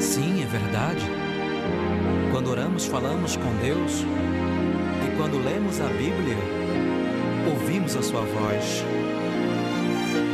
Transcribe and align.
Sim, 0.00 0.42
é 0.42 0.46
verdade. 0.46 1.06
Quando 2.32 2.50
oramos, 2.50 2.86
falamos 2.86 3.36
com 3.36 3.54
Deus. 3.62 4.04
E 5.06 5.16
quando 5.16 5.42
lemos 5.42 5.80
a 5.80 5.86
Bíblia, 5.86 6.36
ouvimos 7.48 7.96
a 7.96 8.02
Sua 8.02 8.22
voz. 8.22 8.84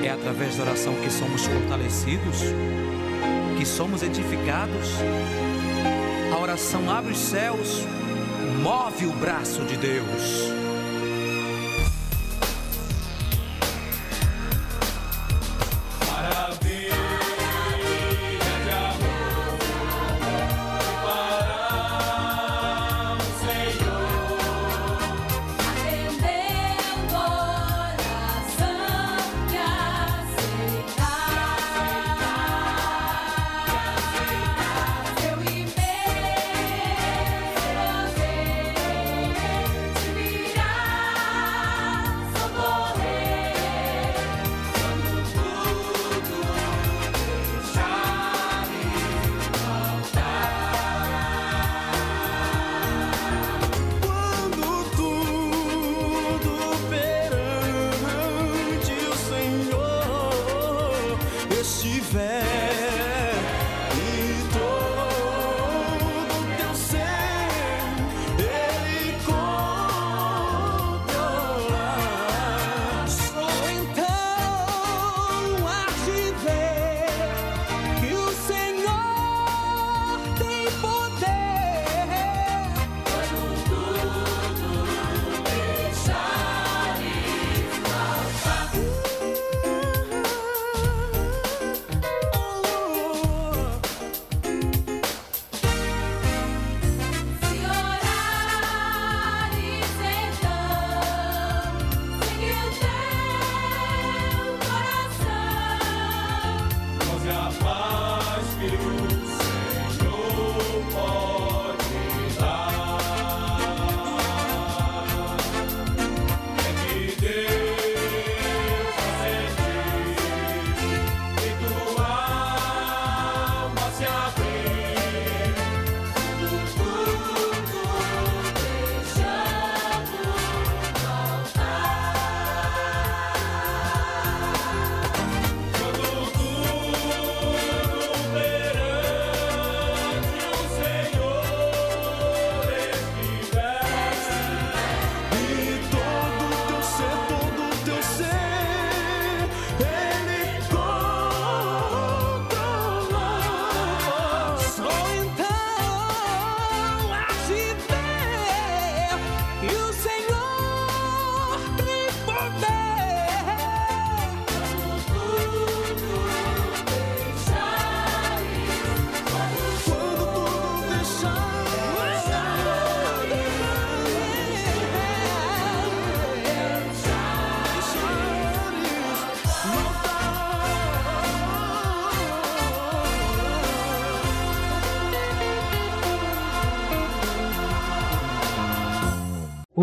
É 0.02 0.10
através 0.10 0.56
da 0.56 0.62
oração 0.64 0.94
que 0.94 1.10
somos 1.10 1.44
fortalecidos, 1.44 2.42
que 3.58 3.66
somos 3.66 4.02
edificados. 4.02 4.94
A 6.34 6.38
oração 6.38 6.90
abre 6.90 7.12
os 7.12 7.18
céus, 7.18 7.84
move 8.62 9.06
o 9.06 9.12
braço 9.12 9.62
de 9.64 9.76
Deus. 9.76 10.65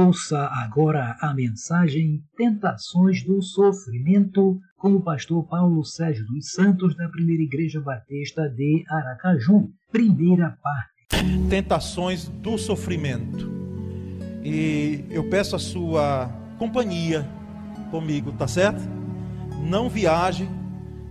Ouça 0.06 0.50
agora 0.52 1.16
a 1.22 1.34
mensagem 1.34 2.22
Tentações 2.36 3.24
do 3.24 3.42
Sofrimento 3.42 4.60
com 4.78 4.96
o 4.96 5.02
pastor 5.02 5.48
Paulo 5.48 5.82
Sérgio 5.86 6.26
dos 6.26 6.52
Santos 6.52 6.94
da 6.98 7.08
Primeira 7.08 7.42
Igreja 7.42 7.80
Batista 7.80 8.50
de 8.50 8.84
Aracaju, 8.90 9.70
primeira 9.94 10.58
parte. 10.62 11.50
Tentações 11.50 12.28
do 12.28 12.58
sofrimento. 12.58 13.50
E 14.44 15.06
eu 15.10 15.30
peço 15.30 15.56
a 15.56 15.60
sua 15.60 16.30
companhia 16.60 17.26
comigo, 17.90 18.34
tá 18.34 18.46
certo? 18.48 18.82
Não 19.64 19.90
viaje, 19.90 20.50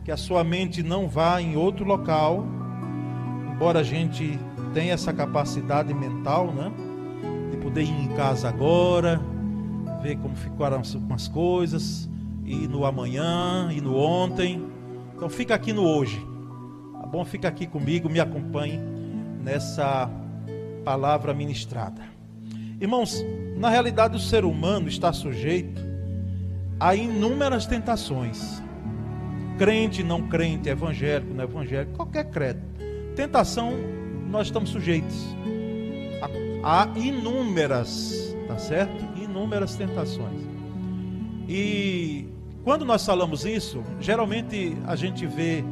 que 0.04 0.10
a 0.10 0.18
sua 0.18 0.44
mente 0.44 0.82
não 0.82 1.08
vá 1.08 1.40
em 1.40 1.56
outro 1.56 1.82
local, 1.82 2.46
embora 3.54 3.78
a 3.78 3.84
gente 3.84 4.38
tenha 4.74 4.92
essa 4.92 5.14
capacidade 5.14 5.94
mental, 5.94 6.52
né? 6.52 6.91
Poder 7.62 7.82
ir 7.82 8.04
em 8.04 8.08
casa 8.08 8.48
agora, 8.48 9.20
ver 10.02 10.16
como 10.18 10.34
ficaram 10.34 10.80
as 10.80 11.28
coisas, 11.28 12.10
e 12.44 12.66
no 12.66 12.84
amanhã, 12.84 13.70
e 13.72 13.80
no 13.80 13.96
ontem. 13.96 14.66
Então 15.14 15.28
fica 15.30 15.54
aqui 15.54 15.72
no 15.72 15.82
hoje. 15.82 16.20
Tá 17.00 17.06
bom? 17.06 17.24
Fica 17.24 17.48
aqui 17.48 17.66
comigo, 17.66 18.10
me 18.10 18.18
acompanhe 18.18 18.78
nessa 19.42 20.10
palavra 20.84 21.32
ministrada. 21.32 22.02
Irmãos, 22.80 23.24
na 23.56 23.70
realidade 23.70 24.16
o 24.16 24.20
ser 24.20 24.44
humano 24.44 24.88
está 24.88 25.12
sujeito 25.12 25.80
a 26.80 26.96
inúmeras 26.96 27.64
tentações. 27.64 28.60
Crente, 29.56 30.02
não 30.02 30.22
crente, 30.22 30.68
evangélico, 30.68 31.32
não 31.32 31.44
evangélico, 31.44 31.94
qualquer 31.94 32.24
credo. 32.24 32.60
Tentação, 33.14 33.72
nós 34.28 34.48
estamos 34.48 34.70
sujeitos 34.70 35.36
há 36.62 36.88
inúmeras, 36.96 38.34
tá 38.46 38.58
certo? 38.58 39.04
Inúmeras 39.20 39.74
tentações. 39.74 40.40
E 41.48 42.28
quando 42.64 42.84
nós 42.84 43.04
falamos 43.04 43.44
isso, 43.44 43.82
geralmente 44.00 44.76
a 44.86 44.94
gente 44.94 45.26
vê 45.26 45.64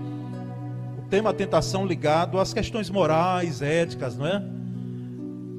o 0.99 1.03
tema 1.09 1.33
tentação 1.33 1.87
ligado 1.87 2.39
às 2.39 2.53
questões 2.53 2.91
morais, 2.91 3.63
éticas, 3.63 4.17
não 4.17 4.27
é? 4.27 4.43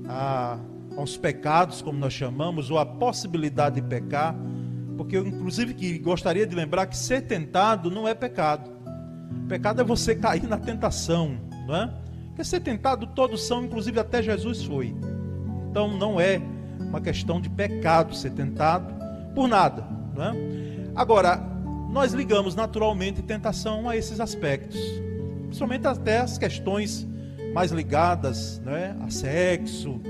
A, 0.08 0.60
aos 0.98 1.16
pecados, 1.16 1.82
como 1.82 1.98
nós 1.98 2.14
chamamos, 2.14 2.70
ou 2.70 2.78
a 2.78 2.86
possibilidade 2.86 3.80
de 3.80 3.88
pecar, 3.88 4.36
porque 4.98 5.16
eu 5.16 5.26
inclusive 5.26 5.74
que 5.74 5.98
gostaria 5.98 6.46
de 6.46 6.54
lembrar 6.54 6.86
que 6.86 6.98
ser 6.98 7.22
tentado 7.22 7.90
não 7.90 8.08
é 8.08 8.14
pecado. 8.14 8.70
Pecado 9.48 9.82
é 9.82 9.84
você 9.84 10.14
cair 10.14 10.48
na 10.48 10.58
tentação, 10.58 11.38
não 11.66 11.76
é? 11.76 11.94
Porque 12.28 12.44
ser 12.44 12.60
tentado 12.60 13.08
todos 13.08 13.46
são, 13.46 13.64
inclusive 13.64 14.00
até 14.00 14.22
Jesus 14.22 14.64
foi. 14.64 14.94
Então 15.72 15.88
não 15.88 16.20
é 16.20 16.42
uma 16.80 17.00
questão 17.00 17.40
de 17.40 17.50
pecado 17.50 18.14
ser 18.14 18.32
tentado 18.32 18.94
por 19.34 19.48
nada. 19.48 19.88
Não 20.14 20.26
é? 20.26 20.34
Agora, 20.94 21.38
nós 21.90 22.12
ligamos 22.12 22.56
naturalmente 22.56 23.22
tentação 23.22 23.88
a 23.88 23.96
esses 23.96 24.20
aspectos, 24.20 24.78
principalmente 25.46 25.88
até 25.88 26.20
as 26.20 26.38
questões 26.38 27.08
mais 27.54 27.72
ligadas 27.72 28.60
né, 28.60 28.98
a 29.02 29.10
sexo, 29.10 30.02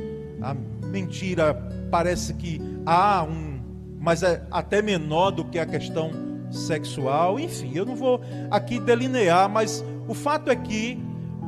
a 0.41 0.55
mentira. 0.87 1.53
Parece 1.91 2.33
que 2.33 2.59
há 2.83 3.23
um, 3.23 3.59
mas 3.99 4.23
é 4.23 4.43
até 4.49 4.81
menor 4.81 5.29
do 5.29 5.45
que 5.45 5.59
a 5.59 5.65
questão 5.65 6.09
sexual. 6.49 7.39
Enfim, 7.39 7.73
eu 7.75 7.85
não 7.85 7.95
vou 7.95 8.19
aqui 8.49 8.79
delinear, 8.79 9.47
mas 9.47 9.85
o 10.07 10.15
fato 10.15 10.49
é 10.49 10.55
que 10.55 10.97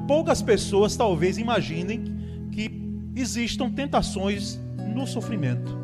poucas 0.08 0.40
pessoas 0.44 0.96
talvez 0.96 1.40
imaginem 1.40 2.04
que 2.52 2.83
existam 3.16 3.70
tentações 3.70 4.60
no 4.94 5.06
sofrimento. 5.08 5.78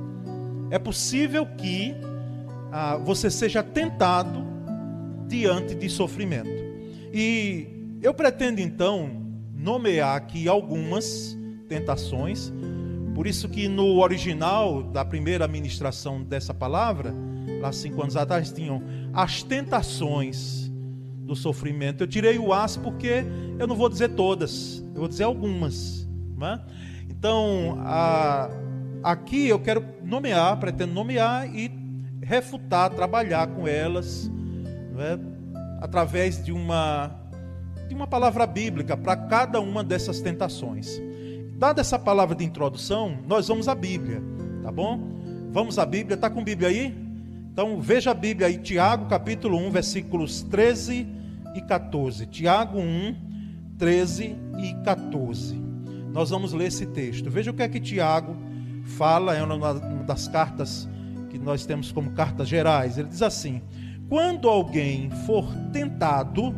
É 0.72 0.78
possível 0.78 1.46
que 1.58 1.96
ah, 2.72 2.98
você 2.98 3.30
seja 3.30 3.64
tentado 3.64 4.46
diante 5.28 5.76
de 5.76 5.90
sofrimento. 5.90 6.50
E 7.14 7.68
eu 8.02 8.14
pretendo 8.14 8.60
então 8.60 9.10
nomear 9.54 10.16
aqui 10.16 10.48
algumas 10.48 11.38
tentações. 11.68 12.52
Por 13.14 13.28
isso 13.28 13.50
que 13.50 13.68
no 13.68 14.00
original 14.00 14.82
da 14.82 15.04
primeira 15.04 15.48
ministração 15.48 16.24
dessa 16.24 16.54
palavra, 16.54 17.14
lá 17.60 17.72
cinco 17.72 18.02
anos 18.02 18.16
atrás, 18.16 18.52
tinham 18.52 18.82
as 19.14 19.44
tentações 19.44 20.72
do 21.20 21.36
sofrimento. 21.36 22.04
Eu 22.04 22.08
tirei 22.08 22.38
o 22.40 22.54
as 22.54 22.78
porque 22.78 23.24
eu 23.58 23.68
não 23.68 23.76
vou 23.76 23.90
dizer 23.90 24.10
todas, 24.10 24.84
eu 24.94 25.02
vou 25.02 25.08
dizer 25.08 25.24
algumas. 25.24 26.09
Não 26.40 26.48
é? 26.48 26.60
Então, 27.10 27.78
a, 27.82 28.50
aqui 29.04 29.50
eu 29.50 29.60
quero 29.60 29.84
nomear, 30.04 30.58
pretendo 30.58 30.94
nomear 30.94 31.54
e 31.54 31.70
refutar, 32.22 32.90
trabalhar 32.92 33.48
com 33.48 33.68
elas, 33.68 34.32
é? 34.98 35.20
através 35.82 36.42
de 36.44 36.54
uma, 36.54 37.12
de 37.90 37.94
uma 37.94 38.08
palavra 38.08 38.48
bíblica 38.48 38.96
para 38.96 39.18
cada 39.18 39.60
uma 39.60 39.84
dessas 39.84 40.22
tentações. 40.22 41.02
Dada 41.58 41.82
essa 41.82 42.00
palavra 42.00 42.36
de 42.36 42.46
introdução, 42.46 43.18
nós 43.28 43.50
vamos 43.50 43.68
à 43.68 43.76
Bíblia, 43.76 44.22
tá 44.64 44.72
bom? 44.72 44.98
Vamos 45.52 45.78
à 45.78 45.86
Bíblia, 45.86 46.16
está 46.16 46.30
com 46.30 46.42
Bíblia 46.42 46.70
aí? 46.70 46.96
Então 47.52 47.82
veja 47.82 48.12
a 48.12 48.14
Bíblia 48.14 48.48
aí, 48.48 48.58
Tiago 48.60 49.08
capítulo 49.08 49.58
1, 49.58 49.72
versículos 49.72 50.44
13 50.44 51.06
e 51.56 51.62
14. 51.62 52.28
Tiago 52.28 52.80
1, 52.80 53.16
13 53.78 54.38
e 54.60 54.74
14 54.86 55.69
nós 56.12 56.30
vamos 56.30 56.54
ler 56.54 56.68
esse 56.68 56.86
texto. 56.86 57.30
Veja 57.30 57.52
o 57.52 57.54
que 57.54 57.64
é 57.64 57.70
que 57.70 57.80
Tiago 57.80 58.36
fala, 58.84 59.36
é 59.36 59.44
uma 59.44 59.74
das 60.06 60.28
cartas 60.28 60.90
que 61.30 61.38
nós 61.38 61.66
temos 61.66 61.92
como 61.92 62.12
cartas 62.12 62.48
gerais. 62.48 62.98
Ele 62.98 63.08
diz 63.08 63.22
assim: 63.22 63.62
Quando 64.08 64.50
alguém 64.50 65.10
for 65.26 65.46
tentado, 65.72 66.56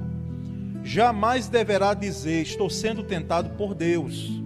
jamais 0.84 1.48
deverá 1.48 1.94
dizer: 1.94 2.42
Estou 2.42 2.70
sendo 2.70 3.04
tentado 3.04 3.52
por 3.52 3.74
Deus. 3.74 4.42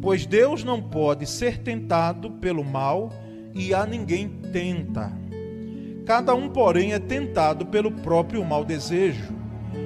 Pois 0.00 0.24
Deus 0.24 0.62
não 0.62 0.80
pode 0.80 1.26
ser 1.26 1.58
tentado 1.58 2.30
pelo 2.30 2.64
mal 2.64 3.12
e 3.54 3.74
a 3.74 3.84
ninguém 3.84 4.28
tenta. 4.52 5.12
Cada 6.06 6.34
um, 6.34 6.48
porém, 6.48 6.94
é 6.94 6.98
tentado 6.98 7.66
pelo 7.66 7.90
próprio 7.90 8.44
mau 8.44 8.64
desejo, 8.64 9.34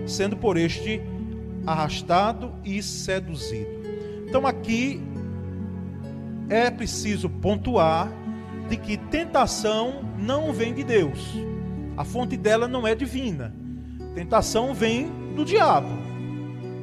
sendo 0.06 0.36
por 0.36 0.56
este 0.56 1.00
arrastado 1.66 2.52
e 2.62 2.82
seduzido. 2.82 3.82
Então 4.32 4.46
aqui 4.46 4.98
é 6.48 6.70
preciso 6.70 7.28
pontuar 7.28 8.10
de 8.66 8.78
que 8.78 8.96
tentação 8.96 10.02
não 10.18 10.54
vem 10.54 10.72
de 10.72 10.82
Deus. 10.82 11.18
A 11.98 12.02
fonte 12.02 12.34
dela 12.38 12.66
não 12.66 12.86
é 12.86 12.94
divina. 12.94 13.54
Tentação 14.14 14.72
vem 14.72 15.34
do 15.36 15.44
diabo. 15.44 15.90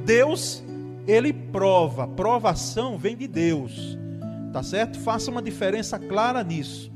Deus, 0.06 0.64
ele 1.08 1.34
prova, 1.34 2.08
provação 2.08 3.00
vem 3.00 3.18
de 3.18 3.28
Deus. 3.28 3.98
Tá 4.54 4.62
certo? 4.62 5.00
Faça 5.00 5.32
uma 5.32 5.42
diferença 5.42 5.98
clara 5.98 6.44
nisso. 6.44 6.92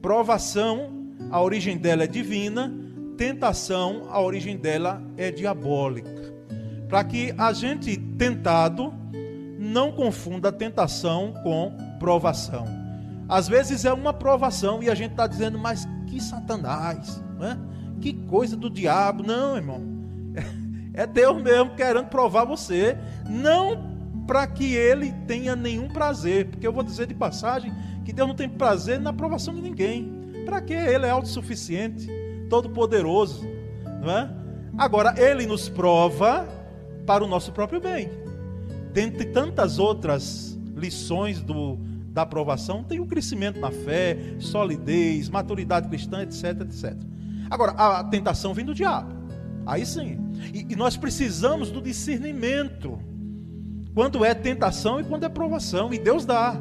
Provação, 0.00 0.88
a 1.32 1.42
origem 1.42 1.76
dela 1.76 2.04
é 2.04 2.06
divina, 2.06 2.72
tentação, 3.16 4.06
a 4.08 4.20
origem 4.20 4.56
dela 4.56 5.02
é 5.16 5.32
diabólica. 5.32 6.32
Para 6.88 7.02
que 7.02 7.34
a 7.36 7.52
gente 7.52 7.96
tentado 7.96 8.94
não 9.76 9.92
confunda 9.92 10.50
tentação 10.50 11.34
com 11.42 11.70
provação. 11.98 12.64
Às 13.28 13.46
vezes 13.46 13.84
é 13.84 13.92
uma 13.92 14.14
provação 14.14 14.82
e 14.82 14.88
a 14.88 14.94
gente 14.94 15.10
está 15.10 15.26
dizendo, 15.26 15.58
mas 15.58 15.86
que 16.06 16.18
satanás, 16.18 17.22
né? 17.38 17.58
que 18.00 18.14
coisa 18.14 18.56
do 18.56 18.70
diabo. 18.70 19.22
Não, 19.22 19.56
irmão. 19.56 19.82
É 20.98 21.06
Deus 21.06 21.42
mesmo 21.42 21.74
querendo 21.74 22.06
provar 22.06 22.46
você. 22.46 22.96
Não 23.28 23.94
para 24.26 24.46
que 24.46 24.74
ele 24.74 25.12
tenha 25.26 25.54
nenhum 25.54 25.88
prazer. 25.88 26.46
Porque 26.46 26.66
eu 26.66 26.72
vou 26.72 26.82
dizer 26.82 27.06
de 27.06 27.12
passagem 27.12 27.70
que 28.02 28.14
Deus 28.14 28.26
não 28.26 28.34
tem 28.34 28.48
prazer 28.48 28.98
na 28.98 29.10
aprovação 29.10 29.54
de 29.54 29.60
ninguém. 29.60 30.32
Para 30.46 30.62
que? 30.62 30.72
Ele 30.72 31.04
é 31.04 31.10
autossuficiente, 31.10 32.08
todo-poderoso. 32.48 33.46
Não 34.00 34.10
é? 34.10 34.30
Agora, 34.78 35.14
ele 35.20 35.44
nos 35.44 35.68
prova 35.68 36.48
para 37.04 37.22
o 37.22 37.26
nosso 37.26 37.52
próprio 37.52 37.78
bem 37.78 38.25
dentre 38.96 39.26
tantas 39.26 39.78
outras 39.78 40.58
lições 40.74 41.42
do, 41.42 41.76
da 42.08 42.22
aprovação, 42.22 42.82
tem 42.82 42.98
o 42.98 43.04
crescimento 43.04 43.60
na 43.60 43.70
fé, 43.70 44.16
solidez, 44.38 45.28
maturidade 45.28 45.86
cristã, 45.86 46.22
etc, 46.22 46.62
etc. 46.62 46.96
Agora, 47.50 47.72
a 47.72 48.02
tentação 48.04 48.54
vem 48.54 48.64
do 48.64 48.74
diabo. 48.74 49.14
Aí 49.66 49.84
sim. 49.84 50.18
E, 50.50 50.72
e 50.72 50.76
nós 50.76 50.96
precisamos 50.96 51.70
do 51.70 51.82
discernimento. 51.82 52.98
Quando 53.92 54.24
é 54.24 54.32
tentação 54.32 54.98
e 54.98 55.04
quando 55.04 55.24
é 55.24 55.28
provação. 55.28 55.92
E 55.92 55.98
Deus 55.98 56.24
dá. 56.24 56.58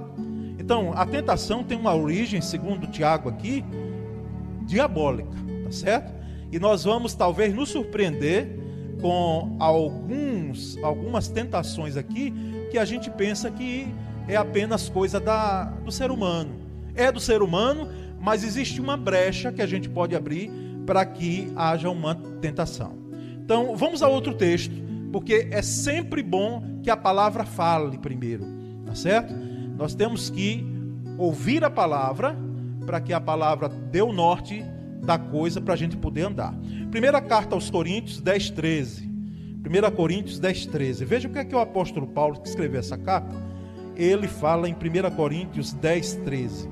Então, 0.59 0.91
a 0.91 1.05
tentação 1.05 1.63
tem 1.63 1.79
uma 1.79 1.95
origem, 1.95 2.41
segundo 2.41 2.85
Tiago 2.85 3.29
aqui, 3.29 3.63
diabólica. 4.65 5.37
Tá 5.63 5.71
certo? 5.71 6.13
E 6.51 6.59
nós 6.59 6.83
vamos 6.83 7.15
talvez 7.15 7.55
nos 7.55 7.69
surpreender 7.69 8.54
com 9.01 9.55
alguns, 9.59 10.77
algumas 10.83 11.27
tentações 11.27 11.97
aqui 11.97 12.33
que 12.71 12.77
a 12.77 12.85
gente 12.85 13.09
pensa 13.09 13.51
que 13.51 13.87
é 14.27 14.35
apenas 14.35 14.89
coisa 14.89 15.19
da, 15.19 15.65
do 15.65 15.91
ser 15.91 16.11
humano. 16.11 16.51
é 16.95 17.11
do 17.11 17.19
ser 17.19 17.41
humano, 17.41 17.89
mas 18.19 18.43
existe 18.43 18.79
uma 18.79 18.95
brecha 18.95 19.51
que 19.51 19.61
a 19.61 19.67
gente 19.67 19.89
pode 19.89 20.15
abrir 20.15 20.49
para 20.85 21.05
que 21.05 21.51
haja 21.55 21.89
uma 21.89 22.15
tentação. 22.41 22.97
Então, 23.43 23.75
vamos 23.75 24.01
a 24.01 24.07
outro 24.07 24.33
texto, 24.33 24.73
porque 25.11 25.49
é 25.51 25.61
sempre 25.61 26.23
bom 26.23 26.79
que 26.81 26.89
a 26.89 26.97
palavra 26.97 27.43
fale 27.43 27.97
primeiro, 27.97 28.45
tá 28.85 28.95
certo? 28.95 29.33
Nós 29.77 29.93
temos 29.93 30.29
que 30.29 30.65
ouvir 31.17 31.63
a 31.63 31.69
palavra 31.69 32.35
para 32.85 33.01
que 33.01 33.13
a 33.13 33.19
palavra 33.19 33.67
dê 33.67 34.01
o 34.01 34.13
norte 34.13 34.63
da 35.05 35.17
coisa 35.17 35.61
para 35.61 35.73
a 35.73 35.77
gente 35.77 35.95
poder 35.95 36.23
andar. 36.23 36.53
Primeira 36.91 37.21
carta 37.21 37.55
aos 37.55 37.69
Coríntios 37.69 38.19
10, 38.19 38.49
13. 38.51 39.05
1 39.65 39.95
Coríntios 39.95 40.39
10, 40.39 40.65
13. 40.67 41.05
Veja 41.05 41.27
o 41.27 41.31
que 41.31 41.39
é 41.39 41.45
que 41.45 41.55
o 41.55 41.59
apóstolo 41.59 42.07
Paulo 42.07 42.39
que 42.39 42.47
escreveu 42.47 42.79
essa 42.79 42.97
carta, 42.97 43.35
ele 43.95 44.27
fala 44.27 44.67
em 44.67 44.73
1 44.73 45.15
Coríntios 45.15 45.73
10, 45.73 46.15
13. 46.25 46.69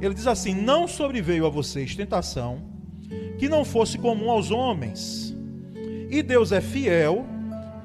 Ele 0.00 0.14
diz 0.14 0.26
assim: 0.26 0.54
Não 0.54 0.88
sobreveio 0.88 1.46
a 1.46 1.50
vocês 1.50 1.94
tentação 1.94 2.62
que 3.38 3.48
não 3.48 3.64
fosse 3.64 3.98
comum 3.98 4.30
aos 4.30 4.50
homens, 4.50 5.36
e 6.10 6.22
Deus 6.22 6.52
é 6.52 6.60
fiel, 6.60 7.26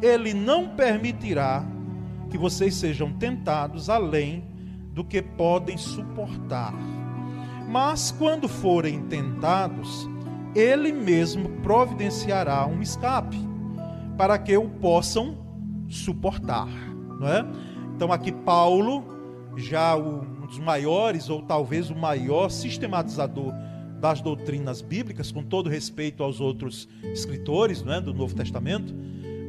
ele 0.01 0.33
não 0.33 0.69
permitirá 0.69 1.65
que 2.29 2.37
vocês 2.37 2.75
sejam 2.75 3.11
tentados 3.11 3.89
além 3.89 4.43
do 4.93 5.03
que 5.03 5.21
podem 5.21 5.77
suportar. 5.77 6.73
Mas 7.71 8.11
quando 8.11 8.49
forem 8.49 9.03
tentados, 9.03 10.05
ele 10.53 10.91
mesmo 10.91 11.47
providenciará 11.63 12.67
um 12.67 12.81
escape 12.81 13.37
para 14.17 14.37
que 14.37 14.57
o 14.57 14.67
possam 14.67 15.37
suportar, 15.87 16.67
não 17.17 17.27
é? 17.29 17.45
Então 17.95 18.11
aqui 18.11 18.29
Paulo, 18.29 19.05
já 19.55 19.95
um 19.95 20.45
dos 20.45 20.59
maiores 20.59 21.29
ou 21.29 21.41
talvez 21.43 21.89
o 21.89 21.95
maior 21.95 22.49
sistematizador 22.49 23.53
das 24.01 24.19
doutrinas 24.19 24.81
bíblicas, 24.81 25.31
com 25.31 25.41
todo 25.41 25.69
respeito 25.69 26.23
aos 26.23 26.41
outros 26.41 26.89
escritores, 27.13 27.81
não 27.83 27.93
é, 27.93 28.01
do 28.01 28.13
Novo 28.13 28.35
Testamento, 28.35 28.93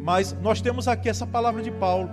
mas 0.00 0.32
nós 0.40 0.60
temos 0.60 0.86
aqui 0.86 1.08
essa 1.08 1.26
palavra 1.26 1.60
de 1.60 1.72
Paulo, 1.72 2.08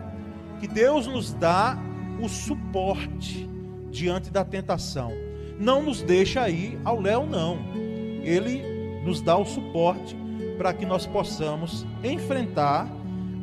que 0.60 0.68
Deus 0.68 1.06
nos 1.06 1.34
dá 1.34 1.78
o 2.20 2.28
suporte 2.28 3.48
diante 3.92 4.32
da 4.32 4.44
tentação. 4.44 5.29
Não 5.60 5.84
nos 5.84 6.02
deixa 6.02 6.50
ir 6.50 6.80
ao 6.86 7.02
léu, 7.02 7.26
não. 7.26 7.60
Ele 8.24 8.64
nos 9.04 9.22
dá 9.22 9.38
o 9.38 9.44
suporte 9.44 10.16
para 10.58 10.74
que 10.74 10.86
nós 10.86 11.06
possamos 11.06 11.86
enfrentar 12.02 12.88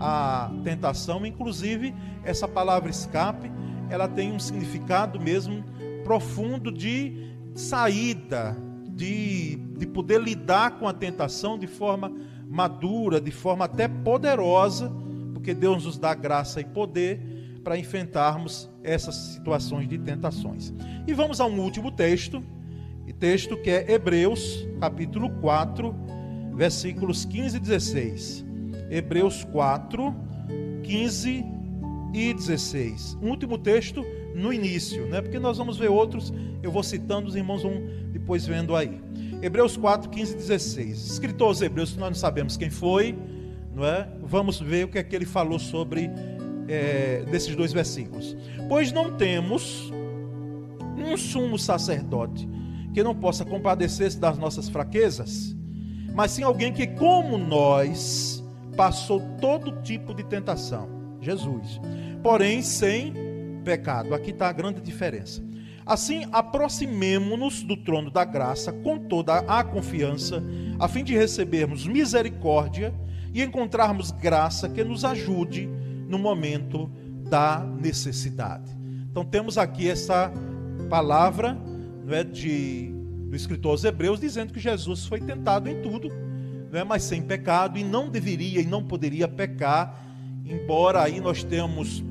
a 0.01 0.51
tentação. 0.65 1.27
Inclusive, 1.27 1.95
essa 2.25 2.49
palavra 2.49 2.91
escape, 2.91 3.53
ela 3.91 4.09
tem 4.09 4.33
um 4.33 4.39
significado 4.39 5.21
mesmo 5.21 5.63
profundo 6.05 6.73
de 6.73 7.35
saída, 7.55 8.57
de, 8.89 9.57
de 9.77 9.87
poder 9.87 10.21
lidar 10.21 10.79
com 10.79 10.89
a 10.89 10.95
tentação 10.95 11.59
de 11.59 11.67
forma 11.67 12.11
madura, 12.49 13.21
de 13.21 13.31
forma 13.31 13.67
até 13.67 13.89
poderosa, 13.89 14.91
porque 15.35 15.53
Deus 15.53 15.85
nos 15.85 15.99
dá 15.99 16.15
graça 16.15 16.61
e 16.61 16.65
poder 16.65 17.61
para 17.63 17.77
enfrentarmos 17.77 18.71
essas 18.87 19.15
situações 19.15 19.89
de 19.89 19.99
tentações. 19.99 20.73
E 21.07 21.13
vamos 21.13 21.41
a 21.41 21.47
um 21.47 21.61
último 21.61 21.91
texto, 21.91 22.43
texto 23.19 23.57
que 23.57 23.71
é 23.71 23.93
Hebreus, 23.93 24.67
capítulo 24.81 25.31
4, 25.41 25.95
versículos 26.55 27.25
15 27.25 27.57
e 27.57 27.61
16. 27.61 28.45
Hebreus 28.91 29.45
4, 29.45 30.15
15 30.83 31.45
e 32.13 32.35
16. 32.35 33.19
Um 33.23 33.31
último 33.31 33.59
texto 33.59 34.05
no 34.35 34.53
início, 34.53 35.07
né? 35.07 35.21
Porque 35.21 35.39
nós 35.39 35.59
vamos 35.59 35.79
ver 35.79 35.89
outros, 35.89 36.33
eu 36.63 36.71
vou 36.71 36.83
citando, 36.83 37.29
os 37.29 37.35
irmãos 37.35 37.63
vão 37.63 37.83
depois 38.13 38.47
vendo 38.47 38.77
aí. 38.77 39.01
Hebreus 39.43 39.77
4, 39.77 40.11
15 40.11 40.33
e 40.33 40.37
16. 40.37 41.11
Escritor 41.13 41.49
aos 41.49 41.63
Hebreus, 41.63 41.97
nós 41.97 42.09
não 42.09 42.15
sabemos 42.15 42.57
quem 42.57 42.71
foi, 42.71 43.17
não 43.75 43.85
é? 43.85 44.09
Vamos 44.23 44.61
ver 44.61 44.85
o 44.85 44.89
que 44.89 44.99
é 44.99 45.03
que 45.03 45.17
ele 45.17 45.27
falou 45.27 45.59
sobre 45.59 46.11
é, 46.69 47.25
desses 47.31 47.55
dois 47.55 47.73
versículos. 47.73 48.37
Pois 48.69 48.93
não 48.93 49.17
temos 49.17 49.91
um 50.97 51.17
sumo 51.17 51.59
sacerdote 51.59 52.49
que 52.93 53.03
não 53.03 53.15
possa 53.15 53.45
compadecer-se 53.45 54.19
das 54.19 54.39
nossas 54.39 54.69
fraquezas, 54.69 55.55
mas 56.15 56.31
sim 56.31 56.43
alguém 56.43 56.73
que, 56.73 56.87
como 56.87 57.37
nós, 57.37 58.43
passou 58.77 59.21
todo 59.41 59.83
tipo 59.83 60.15
de 60.15 60.25
tentação. 60.25 60.89
Jesus. 61.21 61.81
Porém, 62.23 62.63
sem 62.63 63.13
pecado. 63.65 64.15
Aqui 64.15 64.31
está 64.31 64.49
a 64.49 64.53
grande 64.53 64.81
diferença. 64.81 65.45
Assim, 65.85 66.27
aproximemo-nos 66.33 67.63
do 67.63 67.77
trono 67.77 68.11
da 68.11 68.25
graça 68.25 68.73
com 68.73 68.99
toda 68.99 69.39
a 69.39 69.63
confiança, 69.63 70.43
a 70.79 70.89
fim 70.89 71.05
de 71.05 71.15
recebermos 71.15 71.87
misericórdia 71.87 72.95
e 73.33 73.43
encontrarmos 73.43 74.11
graça 74.11 74.69
que 74.69 74.83
nos 74.83 75.05
ajude 75.05 75.69
no 76.09 76.19
momento 76.19 76.91
da 77.29 77.59
necessidade. 77.61 78.71
Então 79.11 79.25
temos 79.25 79.59
aqui 79.59 79.89
essa 79.89 80.33
palavra 80.89 81.57
não 82.05 82.15
é, 82.15 82.23
de, 82.23 82.93
do 83.29 83.35
escritor 83.35 83.73
aos 83.73 83.85
Hebreus 83.85 84.21
dizendo 84.21 84.53
que 84.53 84.61
Jesus 84.61 85.07
foi 85.07 85.21
tentado 85.21 85.69
em 85.69 85.83
tudo, 85.83 86.09
não 86.71 86.79
é, 86.79 86.85
mas 86.85 87.03
sem 87.03 87.23
pecado 87.23 87.79
e 87.79 87.85
não 87.85 88.09
deveria 88.09 88.61
e 88.61 88.67
não 88.67 88.85
poderia 88.85 89.27
pecar, 89.27 90.05
embora 90.45 91.03
aí 91.03 91.21
nós 91.21 91.43
temos 91.43 92.05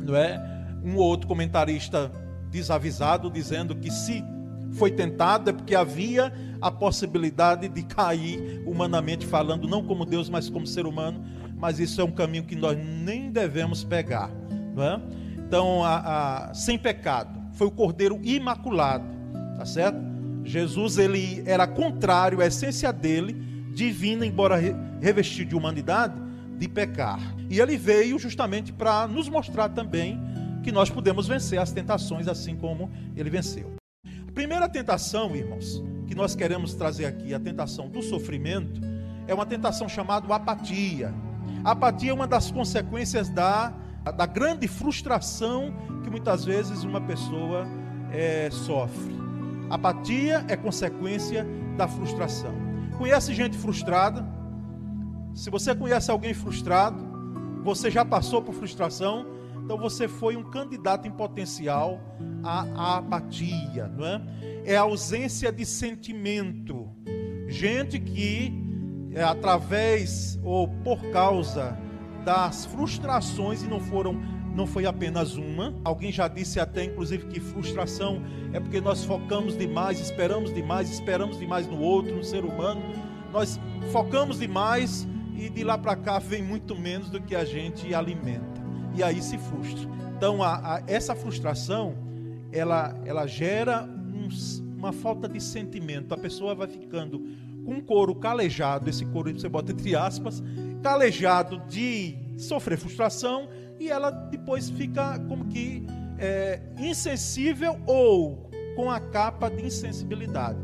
não 0.00 0.16
é, 0.16 0.40
um 0.82 0.96
outro 0.96 1.26
comentarista 1.26 2.10
desavisado 2.50 3.30
dizendo 3.30 3.74
que 3.76 3.90
se 3.90 4.24
foi 4.72 4.90
tentado 4.90 5.50
é 5.50 5.52
porque 5.52 5.74
havia 5.74 6.32
a 6.60 6.70
possibilidade 6.70 7.68
de 7.68 7.82
cair 7.82 8.62
humanamente 8.66 9.26
falando, 9.26 9.68
não 9.68 9.84
como 9.84 10.04
Deus, 10.04 10.28
mas 10.28 10.48
como 10.48 10.66
ser 10.66 10.86
humano 10.86 11.24
mas 11.58 11.78
isso 11.78 12.00
é 12.00 12.04
um 12.04 12.10
caminho 12.10 12.44
que 12.44 12.56
nós 12.56 12.78
nem 12.78 13.30
devemos 13.30 13.84
pegar. 13.84 14.30
Não 14.74 14.82
é? 14.82 15.00
Então, 15.38 15.82
a, 15.84 16.50
a, 16.50 16.54
sem 16.54 16.78
pecado, 16.78 17.40
foi 17.54 17.66
o 17.66 17.70
cordeiro 17.70 18.20
imaculado, 18.22 19.04
tá 19.56 19.64
certo? 19.64 19.98
Jesus 20.44 20.98
ele 20.98 21.42
era 21.46 21.66
contrário 21.66 22.40
à 22.40 22.46
essência 22.46 22.92
dele, 22.92 23.32
divina, 23.74 24.24
embora 24.24 24.58
revestido 25.00 25.50
de 25.50 25.56
humanidade, 25.56 26.14
de 26.56 26.68
pecar. 26.68 27.20
E 27.50 27.60
ele 27.60 27.76
veio 27.76 28.18
justamente 28.18 28.72
para 28.72 29.06
nos 29.06 29.28
mostrar 29.28 29.68
também 29.70 30.20
que 30.62 30.72
nós 30.72 30.90
podemos 30.90 31.26
vencer 31.26 31.58
as 31.58 31.72
tentações 31.72 32.28
assim 32.28 32.56
como 32.56 32.90
ele 33.16 33.30
venceu. 33.30 33.74
A 34.26 34.32
primeira 34.32 34.68
tentação, 34.68 35.34
irmãos, 35.34 35.82
que 36.06 36.14
nós 36.14 36.34
queremos 36.34 36.74
trazer 36.74 37.06
aqui, 37.06 37.34
a 37.34 37.40
tentação 37.40 37.88
do 37.88 38.02
sofrimento, 38.02 38.80
é 39.26 39.34
uma 39.34 39.46
tentação 39.46 39.88
chamada 39.88 40.32
apatia. 40.34 41.12
A 41.64 41.72
apatia 41.72 42.10
é 42.10 42.14
uma 42.14 42.26
das 42.26 42.50
consequências 42.50 43.28
da, 43.28 43.72
da 44.16 44.26
grande 44.26 44.68
frustração 44.68 45.72
que 46.02 46.10
muitas 46.10 46.44
vezes 46.44 46.84
uma 46.84 47.00
pessoa 47.00 47.66
é, 48.12 48.48
sofre. 48.50 49.16
A 49.68 49.74
apatia 49.74 50.44
é 50.48 50.56
consequência 50.56 51.46
da 51.76 51.86
frustração. 51.86 52.54
Conhece 52.96 53.34
gente 53.34 53.56
frustrada? 53.56 54.26
Se 55.34 55.50
você 55.50 55.74
conhece 55.74 56.10
alguém 56.10 56.34
frustrado, 56.34 57.06
você 57.62 57.90
já 57.90 58.04
passou 58.04 58.40
por 58.40 58.54
frustração, 58.54 59.26
então 59.62 59.76
você 59.76 60.08
foi 60.08 60.36
um 60.36 60.42
candidato 60.42 61.06
em 61.06 61.10
potencial 61.10 62.00
à, 62.42 62.62
à 62.74 62.96
apatia, 62.98 63.86
não 63.88 64.06
é? 64.06 64.22
É 64.64 64.76
a 64.76 64.82
ausência 64.82 65.52
de 65.52 65.66
sentimento. 65.66 66.88
Gente 67.46 67.98
que 67.98 68.67
é, 69.18 69.24
através 69.24 70.38
ou 70.44 70.68
por 70.68 71.02
causa 71.10 71.76
das 72.24 72.64
frustrações, 72.66 73.64
e 73.64 73.66
não 73.66 73.80
foram 73.80 74.38
não 74.54 74.66
foi 74.66 74.86
apenas 74.86 75.36
uma. 75.36 75.74
Alguém 75.84 76.10
já 76.10 76.26
disse 76.26 76.58
até, 76.58 76.84
inclusive, 76.84 77.26
que 77.26 77.38
frustração 77.38 78.20
é 78.52 78.58
porque 78.58 78.80
nós 78.80 79.04
focamos 79.04 79.56
demais, 79.56 80.00
esperamos 80.00 80.52
demais, 80.52 80.90
esperamos 80.90 81.38
demais 81.38 81.66
no 81.68 81.80
outro, 81.80 82.16
no 82.16 82.24
ser 82.24 82.44
humano. 82.44 82.80
Nós 83.32 83.58
focamos 83.92 84.40
demais 84.40 85.06
e 85.36 85.48
de 85.48 85.62
lá 85.62 85.78
para 85.78 85.94
cá 85.94 86.18
vem 86.18 86.42
muito 86.42 86.74
menos 86.76 87.08
do 87.08 87.20
que 87.20 87.36
a 87.36 87.44
gente 87.44 87.94
alimenta. 87.94 88.60
E 88.96 89.02
aí 89.02 89.22
se 89.22 89.38
frustra. 89.38 89.88
Então, 90.16 90.42
a, 90.42 90.76
a, 90.76 90.82
essa 90.88 91.14
frustração, 91.14 91.94
ela, 92.50 92.96
ela 93.04 93.28
gera 93.28 93.84
um, 93.84 94.28
uma 94.76 94.92
falta 94.92 95.28
de 95.28 95.40
sentimento. 95.40 96.12
A 96.12 96.18
pessoa 96.18 96.54
vai 96.54 96.66
ficando 96.66 97.24
um 97.68 97.80
couro 97.80 98.14
calejado, 98.14 98.88
esse 98.88 99.04
couro 99.04 99.32
você 99.32 99.48
bota 99.48 99.72
entre 99.72 99.94
aspas, 99.94 100.42
calejado 100.82 101.60
de 101.68 102.16
sofrer 102.36 102.78
frustração, 102.78 103.48
e 103.78 103.88
ela 103.88 104.10
depois 104.10 104.70
fica 104.70 105.18
como 105.28 105.44
que 105.46 105.86
é, 106.18 106.60
insensível 106.78 107.78
ou 107.86 108.50
com 108.74 108.90
a 108.90 108.98
capa 108.98 109.50
de 109.50 109.64
insensibilidade. 109.64 110.58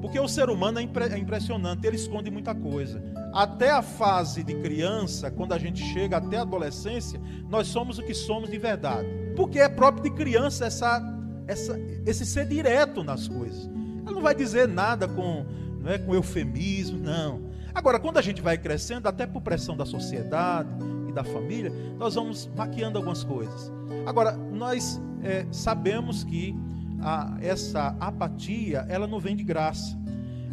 Porque 0.00 0.18
o 0.18 0.28
ser 0.28 0.48
humano 0.48 0.78
é, 0.78 0.82
impre 0.82 1.04
é 1.04 1.18
impressionante, 1.18 1.86
ele 1.86 1.96
esconde 1.96 2.30
muita 2.30 2.54
coisa. 2.54 3.02
Até 3.32 3.70
a 3.70 3.82
fase 3.82 4.42
de 4.42 4.54
criança, 4.54 5.30
quando 5.30 5.52
a 5.52 5.58
gente 5.58 5.82
chega 5.82 6.16
até 6.16 6.38
a 6.38 6.42
adolescência, 6.42 7.20
nós 7.48 7.66
somos 7.66 7.98
o 7.98 8.02
que 8.02 8.14
somos 8.14 8.50
de 8.50 8.58
verdade. 8.58 9.06
Porque 9.36 9.58
é 9.58 9.68
próprio 9.68 10.04
de 10.04 10.10
criança 10.10 10.66
essa 10.66 11.00
essa, 11.48 11.80
esse 12.06 12.26
ser 12.26 12.46
direto 12.46 13.02
nas 13.02 13.26
coisas. 13.26 13.68
Ela 14.04 14.14
não 14.14 14.22
vai 14.22 14.34
dizer 14.34 14.68
nada 14.68 15.08
com, 15.08 15.46
não 15.80 15.90
é, 15.90 15.98
com 15.98 16.14
eufemismo, 16.14 16.98
não. 16.98 17.48
Agora, 17.74 17.98
quando 17.98 18.18
a 18.18 18.22
gente 18.22 18.42
vai 18.42 18.58
crescendo, 18.58 19.06
até 19.06 19.26
por 19.26 19.40
pressão 19.42 19.76
da 19.76 19.86
sociedade 19.86 20.68
e 21.08 21.12
da 21.12 21.22
família, 21.22 21.72
nós 21.98 22.14
vamos 22.14 22.50
maquiando 22.56 22.98
algumas 22.98 23.22
coisas. 23.22 23.70
Agora, 24.06 24.32
nós 24.32 25.00
é, 25.22 25.46
sabemos 25.52 26.24
que 26.24 26.54
a, 27.00 27.36
essa 27.40 27.96
apatia, 28.00 28.84
ela 28.88 29.06
não 29.06 29.20
vem 29.20 29.36
de 29.36 29.44
graça. 29.44 29.96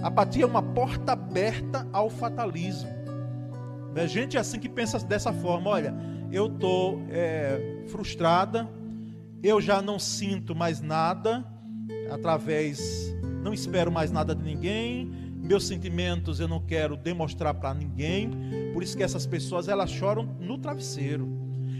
Apatia 0.01 0.43
é 0.43 0.45
uma 0.45 0.61
porta 0.61 1.13
aberta 1.13 1.87
ao 1.91 2.09
fatalismo. 2.09 2.89
É 3.95 4.07
gente 4.07 4.37
assim 4.37 4.59
que 4.59 4.67
pensa 4.67 4.99
dessa 4.99 5.31
forma: 5.31 5.69
olha, 5.69 5.95
eu 6.31 6.47
estou 6.47 7.01
é, 7.09 7.83
frustrada, 7.87 8.69
eu 9.41 9.61
já 9.61 9.81
não 9.81 9.97
sinto 9.97 10.53
mais 10.53 10.81
nada, 10.81 11.45
através, 12.11 13.14
não 13.45 13.53
espero 13.53 13.91
mais 13.91 14.11
nada 14.11 14.33
de 14.33 14.41
ninguém, 14.41 15.05
meus 15.35 15.67
sentimentos 15.67 16.39
eu 16.39 16.47
não 16.47 16.59
quero 16.59 16.97
demonstrar 16.97 17.53
para 17.53 17.75
ninguém, 17.75 18.31
por 18.73 18.81
isso 18.81 18.97
que 18.97 19.03
essas 19.03 19.27
pessoas 19.27 19.67
elas 19.67 19.91
choram 19.91 20.23
no 20.39 20.57
travesseiro, 20.57 21.29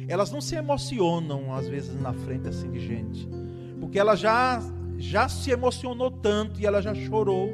elas 0.08 0.30
não 0.30 0.40
se 0.40 0.54
emocionam 0.56 1.52
às 1.56 1.68
vezes 1.68 2.00
na 2.00 2.14
frente 2.14 2.48
assim 2.48 2.70
de 2.70 2.80
gente, 2.80 3.28
porque 3.80 3.98
ela 3.98 4.16
já 4.16 4.62
já 5.00 5.28
se 5.28 5.50
emocionou 5.50 6.12
tanto 6.12 6.62
e 6.62 6.68
ela 6.68 6.84
já 6.84 6.94
chorou 6.94 7.50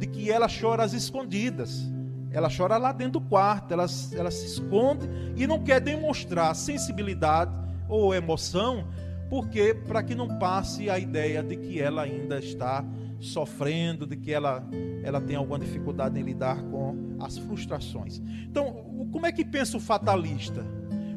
de 0.00 0.08
que 0.08 0.28
ela 0.28 0.48
chora 0.48 0.82
às 0.82 0.92
escondidas. 0.92 1.90
Ela 2.30 2.50
chora 2.54 2.76
lá 2.76 2.92
dentro 2.92 3.20
do 3.20 3.20
quarto, 3.22 3.72
ela, 3.72 3.86
ela 4.12 4.30
se 4.30 4.46
esconde 4.46 5.08
e 5.36 5.46
não 5.46 5.62
quer 5.62 5.80
demonstrar 5.80 6.54
sensibilidade 6.54 7.50
ou 7.88 8.14
emoção, 8.14 8.86
porque 9.30 9.72
para 9.74 10.02
que 10.02 10.14
não 10.14 10.38
passe 10.38 10.90
a 10.90 10.98
ideia 10.98 11.42
de 11.42 11.56
que 11.56 11.80
ela 11.80 12.02
ainda 12.02 12.38
está 12.38 12.84
sofrendo, 13.22 14.06
de 14.06 14.16
que 14.16 14.32
ela, 14.32 14.66
ela 15.02 15.20
tem 15.20 15.36
alguma 15.36 15.58
dificuldade 15.58 16.18
em 16.18 16.22
lidar 16.22 16.60
com 16.64 17.16
as 17.20 17.38
frustrações. 17.38 18.20
Então, 18.50 18.72
como 19.10 19.24
é 19.24 19.32
que 19.32 19.44
pensa 19.44 19.76
o 19.76 19.80
fatalista? 19.80 20.66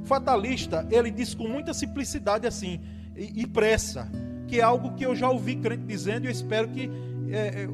O 0.01 0.05
fatalista, 0.05 0.87
ele 0.91 1.09
diz 1.09 1.33
com 1.33 1.47
muita 1.47 1.73
simplicidade 1.73 2.45
assim, 2.45 2.79
e, 3.15 3.41
e 3.41 3.47
pressa, 3.47 4.09
que 4.47 4.59
é 4.59 4.63
algo 4.63 4.93
que 4.93 5.05
eu 5.05 5.15
já 5.15 5.29
ouvi 5.29 5.55
crente 5.55 5.83
dizendo 5.83 6.25
e 6.25 6.27
eu 6.27 6.31
espero 6.31 6.69
que 6.69 6.89
é, 7.29 7.63
é 7.63 7.69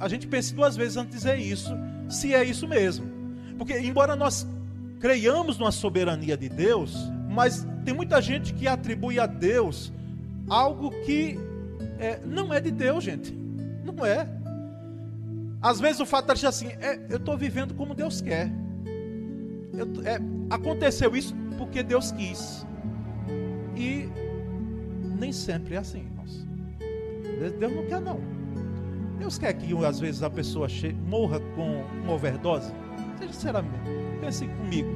a 0.00 0.08
gente 0.08 0.26
pense 0.26 0.54
duas 0.54 0.74
vezes 0.76 0.96
antes 0.96 1.12
de 1.12 1.18
dizer 1.18 1.38
isso, 1.38 1.72
se 2.08 2.34
é 2.34 2.42
isso 2.42 2.66
mesmo. 2.66 3.06
Porque, 3.56 3.78
embora 3.78 4.16
nós 4.16 4.46
creiamos 4.98 5.58
numa 5.58 5.70
soberania 5.70 6.36
de 6.36 6.48
Deus, 6.48 6.96
mas 7.28 7.66
tem 7.84 7.94
muita 7.94 8.20
gente 8.20 8.54
que 8.54 8.66
atribui 8.66 9.20
a 9.20 9.26
Deus 9.26 9.92
algo 10.48 10.90
que 11.04 11.38
é, 11.98 12.20
não 12.24 12.52
é 12.52 12.60
de 12.60 12.70
Deus, 12.70 13.04
gente. 13.04 13.43
Não 13.84 14.04
é. 14.04 14.26
Às 15.60 15.80
vezes 15.80 16.00
o 16.00 16.06
fato 16.06 16.30
é 16.30 16.46
assim, 16.46 16.68
é, 16.80 17.00
eu 17.08 17.18
estou 17.18 17.36
vivendo 17.36 17.74
como 17.74 17.94
Deus 17.94 18.20
quer. 18.20 18.50
Eu, 19.72 19.86
é, 20.04 20.18
aconteceu 20.50 21.14
isso 21.16 21.34
porque 21.56 21.82
Deus 21.82 22.12
quis. 22.12 22.66
E 23.76 24.08
nem 25.18 25.32
sempre 25.32 25.74
é 25.74 25.78
assim, 25.78 26.00
irmãos. 26.00 26.46
Deus 27.58 27.72
não 27.74 27.86
quer 27.86 28.00
não. 28.00 28.20
Deus 29.18 29.38
quer 29.38 29.52
que 29.54 29.72
às 29.84 30.00
vezes 30.00 30.22
a 30.22 30.30
pessoa 30.30 30.68
morra 31.06 31.40
com 31.54 31.82
uma 32.02 32.12
overdose? 32.12 32.72
Seja 33.18 33.32
sinceramente, 33.32 33.90
pense 34.20 34.46
comigo. 34.46 34.90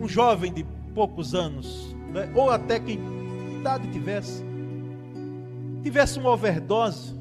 Um 0.00 0.08
jovem 0.08 0.52
de 0.52 0.66
poucos 0.94 1.34
anos, 1.34 1.96
né? 2.12 2.30
ou 2.34 2.50
até 2.50 2.78
quem 2.78 3.00
idade 3.58 3.88
tivesse, 3.88 4.44
tivesse 5.82 6.18
uma 6.18 6.30
overdose, 6.30 7.14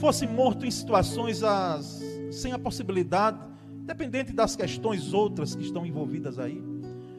fosse 0.00 0.26
morto 0.26 0.64
em 0.64 0.70
situações 0.70 1.42
as, 1.42 2.02
sem 2.32 2.52
a 2.52 2.58
possibilidade, 2.58 3.38
dependente 3.84 4.32
das 4.32 4.56
questões 4.56 5.12
outras 5.12 5.54
que 5.54 5.62
estão 5.62 5.84
envolvidas 5.84 6.38
aí. 6.38 6.60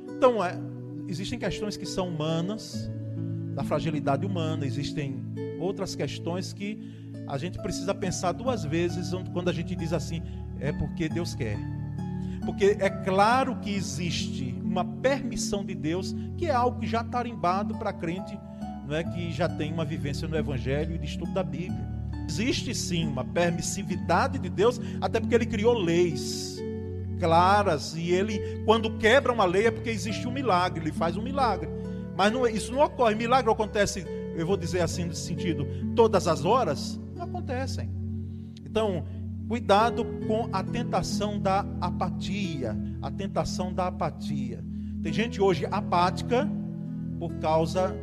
Então, 0.10 0.44
é, 0.44 0.58
existem 1.08 1.38
questões 1.38 1.78
que 1.78 1.86
são 1.86 2.10
humanas, 2.10 2.90
da 3.54 3.64
fragilidade 3.64 4.26
humana, 4.26 4.66
existem 4.66 5.24
outras 5.60 5.94
questões 5.94 6.54
que 6.54 6.80
a 7.28 7.38
gente 7.38 7.60
precisa 7.60 7.94
pensar 7.94 8.32
duas 8.32 8.64
vezes 8.64 9.12
quando 9.32 9.50
a 9.50 9.54
gente 9.54 9.76
diz 9.76 9.94
assim, 9.94 10.24
é 10.60 10.72
porque 10.72 11.08
Deus 11.08 11.36
quer. 11.36 11.58
Porque 12.44 12.78
é 12.80 12.90
claro 12.90 13.58
que 13.58 13.70
existe 13.70 14.60
uma 14.64 14.84
permissão 14.84 15.64
de 15.64 15.76
Deus, 15.76 16.16
que 16.36 16.48
é 16.48 16.52
algo 16.52 16.80
que 16.80 16.88
já 16.88 17.02
está 17.02 17.20
tarimbado 17.20 17.76
para 17.76 17.94
crente, 17.94 18.40
não 18.88 18.96
é 18.96 19.04
que 19.04 19.32
já 19.32 19.48
tem 19.48 19.72
uma 19.72 19.86
vivência 19.86 20.28
no 20.28 20.36
evangelho 20.36 20.96
e 20.96 20.98
de 20.98 21.06
estudo 21.06 21.32
da 21.32 21.44
Bíblia. 21.44 22.01
Existe 22.32 22.74
sim 22.74 23.06
uma 23.06 23.26
permissividade 23.26 24.40
de 24.40 24.48
Deus, 24.48 24.80
até 25.02 25.20
porque 25.20 25.36
ele 25.36 25.46
criou 25.46 25.78
leis 25.78 26.58
claras 27.20 27.94
e 27.94 28.10
ele 28.10 28.64
quando 28.66 28.98
quebra 28.98 29.34
uma 29.34 29.44
lei 29.44 29.68
é 29.68 29.72
porque 29.72 29.90
existe 29.90 30.26
um 30.26 30.32
milagre, 30.32 30.82
ele 30.82 30.94
faz 30.94 31.18
um 31.18 31.22
milagre. 31.22 31.70
Mas 32.16 32.32
não, 32.32 32.48
isso 32.48 32.72
não 32.72 32.80
ocorre, 32.80 33.16
milagre 33.16 33.52
acontece, 33.52 34.06
eu 34.34 34.48
vou 34.48 34.56
dizer 34.56 34.80
assim 34.80 35.04
nesse 35.04 35.24
sentido, 35.24 35.68
todas 35.94 36.26
as 36.26 36.46
horas, 36.46 36.98
não 37.14 37.26
acontecem. 37.26 37.92
Então, 38.66 39.04
cuidado 39.50 40.06
com 40.26 40.48
a 40.54 40.64
tentação 40.64 41.38
da 41.38 41.66
apatia, 41.82 42.78
a 43.02 43.12
tentação 43.12 43.74
da 43.74 43.88
apatia. 43.88 44.64
Tem 45.04 45.12
gente 45.12 45.42
hoje 45.42 45.68
apática 45.70 46.50
por 47.20 47.34
causa 47.36 47.94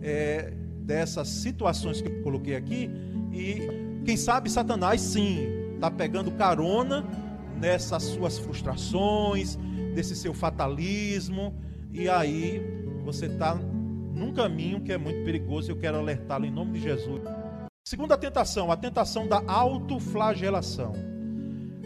é, 0.00 0.54
dessas 0.80 1.28
situações 1.28 2.00
que 2.00 2.08
eu 2.08 2.22
coloquei 2.22 2.56
aqui 2.56 2.90
e 3.40 4.02
quem 4.04 4.16
sabe 4.16 4.50
Satanás 4.50 5.00
sim 5.00 5.46
está 5.74 5.90
pegando 5.90 6.30
carona 6.32 7.04
nessas 7.60 8.02
suas 8.02 8.38
frustrações, 8.38 9.56
desse 9.94 10.16
seu 10.16 10.32
fatalismo 10.34 11.54
e 11.92 12.08
aí 12.08 12.60
você 13.04 13.26
está 13.26 13.54
num 13.54 14.32
caminho 14.32 14.80
que 14.80 14.92
é 14.92 14.98
muito 14.98 15.24
perigoso. 15.24 15.70
Eu 15.70 15.76
quero 15.76 15.98
alertá-lo 15.98 16.44
em 16.44 16.50
nome 16.50 16.72
de 16.72 16.80
Jesus. 16.80 17.22
Segunda 17.84 18.18
tentação, 18.18 18.72
a 18.72 18.76
tentação 18.76 19.28
da 19.28 19.42
autoflagelação. 19.46 20.92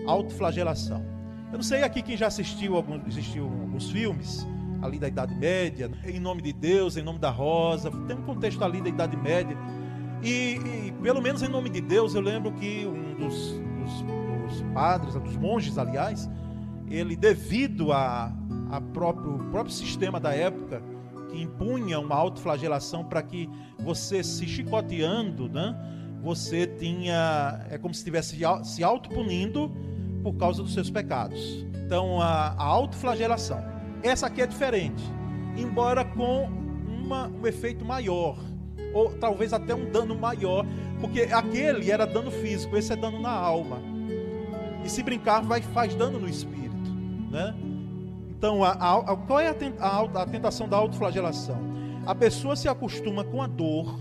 Autoflagelação. 0.07 1.05
Eu 1.53 1.59
não 1.59 1.63
sei 1.63 1.83
aqui 1.83 2.01
quem 2.01 2.17
já 2.17 2.29
assistiu 2.29 2.77
alguns, 2.77 3.07
assistiu 3.07 3.45
alguns 3.45 3.91
filmes 3.91 4.47
ali 4.81 4.99
da 4.99 5.09
Idade 5.09 5.35
Média, 5.35 5.91
em 6.05 6.19
nome 6.19 6.41
de 6.41 6.53
Deus, 6.53 6.97
em 6.97 7.03
nome 7.03 7.19
da 7.19 7.31
Rosa, 7.31 7.91
tem 8.07 8.17
um 8.17 8.23
contexto 8.23 8.65
ali 8.65 8.81
da 8.81 8.89
Idade 8.89 9.17
Média. 9.17 9.57
E, 10.23 10.89
e 10.89 10.95
pelo 11.03 11.21
menos 11.21 11.43
em 11.43 11.49
nome 11.49 11.71
de 11.71 11.81
Deus, 11.81 12.15
eu 12.15 12.21
lembro 12.21 12.53
que 12.53 12.87
um 12.87 13.15
dos, 13.15 13.53
dos, 13.53 14.03
dos 14.03 14.63
padres, 14.75 15.15
dos 15.15 15.37
monges, 15.37 15.79
aliás, 15.79 16.29
ele, 16.89 17.17
devido 17.17 17.93
a, 17.93 18.33
a 18.71 18.81
próprio, 18.81 19.39
próprio 19.51 19.75
sistema 19.75 20.21
da 20.21 20.35
época, 20.35 20.83
que 21.31 21.41
impunha 21.41 21.99
uma 21.99 22.15
autoflagelação 22.17 23.05
para 23.05 23.23
que 23.23 23.49
você 23.79 24.23
se 24.23 24.47
chicoteando, 24.47 25.49
né, 25.49 25.75
você 26.21 26.67
tinha, 26.67 27.65
é 27.71 27.79
como 27.79 27.95
se 27.95 28.01
estivesse 28.01 28.37
se 28.65 28.85
autopunindo 28.85 29.73
por 30.23 30.35
causa 30.35 30.63
dos 30.63 30.75
seus 30.75 30.91
pecados. 30.91 31.65
Então, 31.87 32.21
a, 32.21 32.49
a 32.49 32.63
autoflagelação. 32.63 33.63
Essa 34.03 34.27
aqui 34.27 34.43
é 34.43 34.47
diferente, 34.47 35.03
embora 35.57 36.05
com 36.05 36.49
uma, 36.87 37.29
um 37.29 37.47
efeito 37.47 37.85
maior, 37.85 38.37
ou 38.93 39.11
talvez 39.19 39.53
até 39.53 39.75
um 39.75 39.91
dano 39.91 40.15
maior, 40.15 40.65
porque 41.01 41.23
aquele 41.23 41.91
era 41.91 42.07
dano 42.07 42.31
físico, 42.31 42.77
esse 42.77 42.93
é 42.93 42.97
dano 42.97 43.21
na 43.21 43.31
alma. 43.31 43.79
E 44.85 44.89
se 44.89 45.03
brincar, 45.03 45.43
vai, 45.43 45.61
faz 45.61 45.95
dano 45.95 46.19
no 46.19 46.29
espírito, 46.29 46.91
né? 47.31 47.55
Então, 48.31 48.65
a, 48.65 48.71
a, 48.73 49.17
qual 49.17 49.39
é 49.39 49.49
a, 49.49 50.01
a 50.01 50.27
tentação 50.27 50.69
da 50.69 50.77
autoflagelação? 50.77 51.59
A 52.07 52.15
pessoa 52.15 52.57
se 52.57 52.69
acostuma 52.69 53.23
com 53.23 53.43
a 53.43 53.47
dor, 53.47 54.01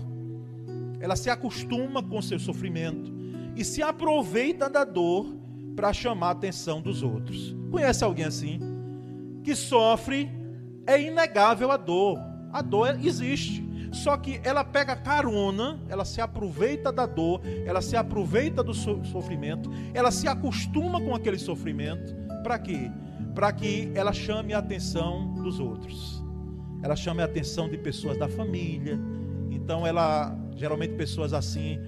ela 0.98 1.14
se 1.14 1.28
acostuma 1.28 2.02
com 2.02 2.18
o 2.18 2.22
seu 2.22 2.38
sofrimento 2.38 3.12
e 3.54 3.64
se 3.64 3.82
aproveita 3.82 4.68
da 4.68 4.84
dor 4.84 5.26
para 5.76 5.92
chamar 5.92 6.28
a 6.28 6.32
atenção 6.32 6.80
dos 6.80 7.02
outros. 7.02 7.54
Conhece 7.70 8.02
alguém 8.02 8.24
assim? 8.24 8.58
Que 9.44 9.54
sofre, 9.54 10.30
é 10.86 11.00
inegável 11.00 11.70
a 11.70 11.76
dor. 11.76 12.18
A 12.52 12.62
dor 12.62 12.98
existe. 13.02 13.62
Só 13.92 14.16
que 14.16 14.40
ela 14.44 14.64
pega 14.64 14.94
carona, 14.94 15.80
ela 15.88 16.04
se 16.04 16.20
aproveita 16.20 16.92
da 16.92 17.06
dor, 17.06 17.40
ela 17.66 17.82
se 17.82 17.96
aproveita 17.96 18.62
do 18.62 18.72
sofrimento, 18.72 19.70
ela 19.92 20.10
se 20.10 20.28
acostuma 20.28 21.00
com 21.00 21.14
aquele 21.14 21.38
sofrimento. 21.38 22.14
Para 22.42 22.58
quê? 22.58 22.90
para 23.34 23.52
que 23.52 23.90
ela 23.94 24.12
chame 24.12 24.52
a 24.52 24.58
atenção 24.58 25.32
dos 25.34 25.60
outros. 25.60 26.22
Ela 26.82 26.96
chame 26.96 27.22
a 27.22 27.24
atenção 27.24 27.68
de 27.68 27.78
pessoas 27.78 28.18
da 28.18 28.28
família. 28.28 28.98
Então 29.50 29.86
ela, 29.86 30.36
geralmente 30.56 30.94
pessoas 30.94 31.32
assim, 31.32 31.78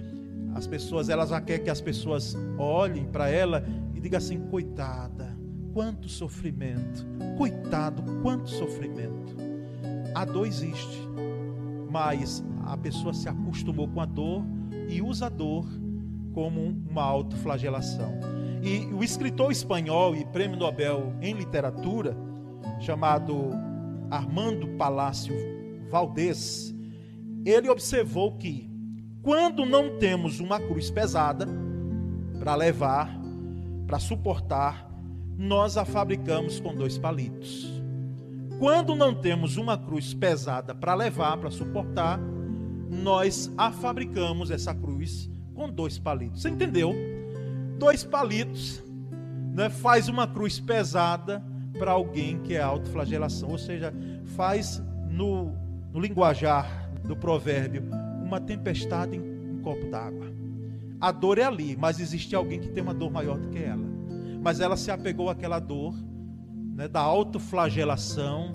as 0.55 0.67
pessoas 0.67 1.09
elas 1.09 1.29
já 1.29 1.41
querem 1.41 1.63
que 1.63 1.69
as 1.69 1.81
pessoas 1.81 2.35
olhem 2.57 3.05
para 3.05 3.29
ela 3.29 3.63
e 3.93 3.99
digam 3.99 4.17
assim: 4.17 4.39
"Coitada, 4.47 5.35
quanto 5.73 6.07
sofrimento. 6.07 7.05
Coitado, 7.37 8.03
quanto 8.21 8.49
sofrimento". 8.49 9.35
A 10.13 10.25
dor 10.25 10.45
existe. 10.45 11.07
Mas 11.93 12.43
a 12.65 12.75
pessoa 12.75 13.13
se 13.13 13.29
acostumou 13.29 13.87
com 13.87 14.01
a 14.01 14.05
dor 14.07 14.43
e 14.89 14.99
usa 14.99 15.27
a 15.27 15.29
dor 15.29 15.67
como 16.33 16.59
uma 16.89 17.03
autoflagelação. 17.03 18.11
E 18.63 18.91
o 18.91 19.03
escritor 19.03 19.51
espanhol 19.51 20.15
e 20.15 20.25
prêmio 20.25 20.57
Nobel 20.57 21.13
em 21.21 21.35
literatura, 21.35 22.17
chamado 22.79 23.51
Armando 24.09 24.69
Palácio 24.69 25.35
Valdez, 25.91 26.73
ele 27.45 27.69
observou 27.69 28.37
que 28.37 28.67
quando 29.21 29.63
não 29.63 29.99
temos 29.99 30.39
uma 30.39 30.59
cruz 30.59 30.89
pesada 30.89 31.47
para 32.39 32.55
levar, 32.55 33.15
para 33.85 33.99
suportar, 33.99 34.89
nós 35.37 35.77
a 35.77 35.85
fabricamos 35.85 36.59
com 36.59 36.73
dois 36.73 36.97
palitos. 36.97 37.82
Quando 38.59 38.95
não 38.95 39.13
temos 39.13 39.57
uma 39.57 39.77
cruz 39.77 40.13
pesada 40.13 40.73
para 40.73 40.93
levar, 40.93 41.37
para 41.37 41.49
suportar, 41.49 42.19
nós 42.89 43.51
a 43.57 43.71
fabricamos 43.71 44.51
essa 44.51 44.73
cruz 44.73 45.29
com 45.53 45.69
dois 45.69 45.99
palitos. 45.99 46.41
Você 46.41 46.49
entendeu? 46.49 46.93
Dois 47.77 48.03
palitos 48.03 48.83
né, 49.53 49.69
faz 49.69 50.07
uma 50.07 50.27
cruz 50.27 50.59
pesada 50.59 51.43
para 51.77 51.91
alguém 51.91 52.39
que 52.39 52.55
é 52.55 52.61
autoflagelação, 52.61 53.49
ou 53.49 53.57
seja, 53.57 53.93
faz 54.35 54.81
no, 55.09 55.51
no 55.91 55.99
linguajar 55.99 56.89
do 57.03 57.15
provérbio 57.15 57.83
uma 58.23 58.39
tempestade 58.39 59.15
em 59.15 59.19
um 59.19 59.61
copo 59.61 59.89
d'água. 59.89 60.27
A 61.01 61.11
dor 61.11 61.37
é 61.37 61.43
ali, 61.43 61.75
mas 61.75 61.99
existe 61.99 62.35
alguém 62.35 62.59
que 62.59 62.69
tem 62.69 62.81
uma 62.81 62.93
dor 62.93 63.11
maior 63.11 63.37
do 63.37 63.49
que 63.49 63.61
ela. 63.61 63.83
Mas 64.41 64.59
ela 64.59 64.77
se 64.77 64.89
apegou 64.89 65.29
àquela 65.29 65.59
dor 65.59 65.93
né, 66.73 66.87
da 66.87 66.99
autoflagelação 66.99 68.51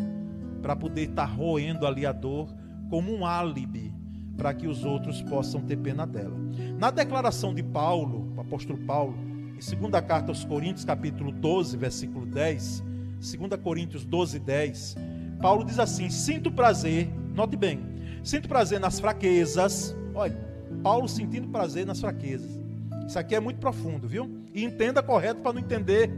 para 0.61 0.75
poder 0.75 1.11
estar 1.11 1.27
tá 1.27 1.33
roendo 1.33 1.87
ali 1.87 2.05
a 2.05 2.13
dor 2.13 2.49
como 2.91 3.13
um 3.13 3.25
álibi 3.25 3.95
para 4.37 4.55
que 4.55 4.67
os 4.67 4.85
outros 4.85 5.21
possam 5.23 5.61
ter 5.61 5.77
pena 5.77 6.07
dela. 6.07 6.37
Na 6.79 6.91
declaração 6.91 7.53
de 7.53 7.63
Paulo, 7.63 8.33
o 8.37 8.41
apóstolo 8.41 8.79
Paulo, 8.79 9.17
em 9.57 9.61
segunda 9.61 10.01
carta 10.01 10.31
aos 10.31 10.45
Coríntios, 10.45 10.85
capítulo 10.85 11.33
12, 11.33 11.77
versículo 11.77 12.25
10, 12.25 12.85
2 13.19 13.61
Coríntios 13.61 14.05
12, 14.05 14.39
10, 14.39 14.97
Paulo 15.41 15.65
diz 15.65 15.79
assim: 15.79 16.09
Sinto 16.09 16.53
prazer, 16.53 17.11
note 17.35 17.57
bem, 17.57 17.81
sinto 18.23 18.49
prazer 18.49 18.79
nas 18.79 19.01
fraquezas. 19.01 19.95
Olha, 20.15 20.37
Paulo 20.83 21.09
sentindo 21.09 21.49
prazer 21.49 21.85
nas 21.85 22.01
fraquezas. 22.01 22.59
Isso 23.07 23.19
aqui 23.19 23.35
é 23.35 23.41
muito 23.41 23.59
profundo, 23.59 24.07
viu? 24.07 24.31
E 24.55 24.63
entenda 24.63 25.03
correto 25.03 25.41
para 25.41 25.53
não 25.53 25.61
entender 25.61 26.09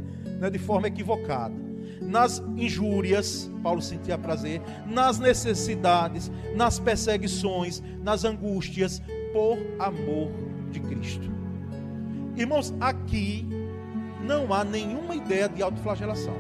né, 0.41 0.51
de 0.51 0.59
forma 0.59 0.89
equivocada. 0.89 1.70
Nas 2.01 2.43
injúrias, 2.57 3.51
Paulo 3.63 3.83
sentia 3.83 4.17
prazer, 4.17 4.63
nas 4.87 5.19
necessidades, 5.19 6.31
nas 6.55 6.79
perseguições, 6.79 7.83
nas 8.03 8.25
angústias, 8.25 9.03
por 9.33 9.59
amor 9.79 10.31
de 10.71 10.81
Cristo. 10.81 11.31
Irmãos, 12.37 12.75
aqui 12.81 13.47
não 14.25 14.53
há 14.53 14.65
nenhuma 14.65 15.15
ideia 15.15 15.49
de 15.49 15.63
autoflagelação. 15.63 16.35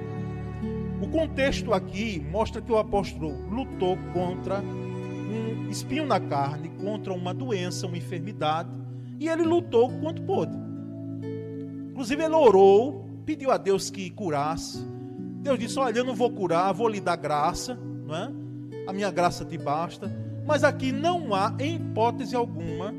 O 1.00 1.08
contexto 1.08 1.72
aqui 1.72 2.20
mostra 2.30 2.60
que 2.60 2.70
o 2.70 2.78
apóstolo 2.78 3.32
lutou 3.48 3.96
contra 4.12 4.60
um 4.60 5.68
espinho 5.70 6.06
na 6.06 6.20
carne, 6.20 6.68
contra 6.82 7.12
uma 7.12 7.32
doença, 7.32 7.86
uma 7.86 7.96
enfermidade, 7.96 8.68
e 9.18 9.28
ele 9.28 9.42
lutou 9.42 9.90
quanto 10.00 10.22
pôde. 10.22 10.52
Inclusive, 11.90 12.22
ele 12.22 12.34
orou, 12.34 13.06
pediu 13.24 13.50
a 13.50 13.56
Deus 13.56 13.90
que 13.90 14.10
curasse. 14.10 14.84
Deus 15.40 15.58
disse: 15.58 15.78
Olha, 15.78 15.98
eu 15.98 16.04
não 16.04 16.14
vou 16.14 16.30
curar, 16.30 16.72
vou 16.72 16.88
lhe 16.88 17.00
dar 17.00 17.16
graça, 17.16 17.74
não 17.74 18.14
é? 18.14 18.30
A 18.86 18.92
minha 18.92 19.10
graça 19.10 19.44
te 19.44 19.56
basta. 19.56 20.10
Mas 20.46 20.64
aqui 20.64 20.92
não 20.92 21.34
há, 21.34 21.54
em 21.58 21.76
hipótese 21.76 22.34
alguma, 22.34 22.92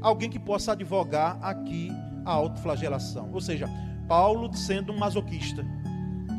alguém 0.00 0.28
que 0.28 0.38
possa 0.38 0.72
advogar 0.72 1.38
aqui 1.42 1.90
a 2.24 2.32
autoflagelação. 2.32 3.30
Ou 3.32 3.40
seja, 3.40 3.68
Paulo 4.08 4.52
sendo 4.54 4.92
um 4.92 4.98
masoquista, 4.98 5.64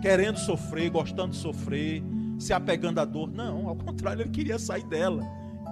querendo 0.01 0.37
sofrer, 0.37 0.89
gostando 0.89 1.31
de 1.31 1.37
sofrer, 1.37 2.03
se 2.37 2.53
apegando 2.53 2.99
à 2.99 3.05
dor. 3.05 3.29
Não, 3.31 3.67
ao 3.67 3.75
contrário, 3.75 4.21
ele 4.21 4.29
queria 4.29 4.59
sair 4.59 4.83
dela. 4.85 5.23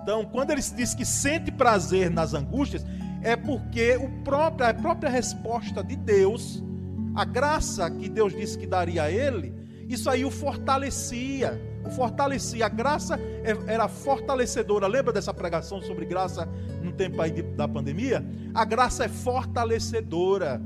Então, 0.02 0.26
quando 0.26 0.52
ele 0.52 0.62
diz 0.62 0.94
que 0.94 1.06
sente 1.06 1.52
prazer 1.52 2.10
nas 2.10 2.34
angústias, 2.34 2.86
é 3.22 3.36
porque 3.36 3.98
o 3.98 4.10
próprio, 4.24 4.70
a 4.70 4.74
própria 4.74 5.10
resposta 5.10 5.84
de 5.84 5.96
Deus, 5.96 6.64
a 7.16 7.26
graça 7.26 7.90
que 7.90 8.08
Deus 8.08 8.34
disse 8.34 8.58
que 8.58 8.68
daria 8.68 9.04
a 9.04 9.12
ele, 9.12 9.54
isso 9.88 10.10
aí 10.10 10.26
o 10.26 10.32
fortalecia 10.32 11.60
o 11.86 11.92
fortalecia. 11.92 12.66
A 12.66 12.70
graça 12.70 13.20
é, 13.44 13.74
era 13.74 13.88
fortalecedora. 13.88 14.88
Lembra 14.88 15.14
dessa 15.14 15.34
pregação 15.34 15.82
sobre 15.82 16.06
graça 16.06 16.50
no 16.82 16.92
tempo 16.92 17.22
aí 17.22 17.32
de, 17.32 17.44
da 17.44 17.68
pandemia? 17.68 18.26
A 18.54 18.66
graça 18.66 19.06
é 19.06 19.08
fortalecedora. 19.08 20.62